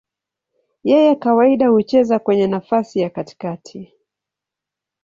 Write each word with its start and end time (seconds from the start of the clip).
Yeye 0.89 1.13
kawaida 1.23 1.65
hucheza 1.73 2.19
kwenye 2.19 2.47
nafasi 2.47 2.99
ya 2.99 3.09
katikati. 3.09 3.93